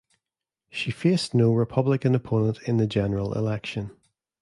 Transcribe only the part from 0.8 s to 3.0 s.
faced no Republican opponent in the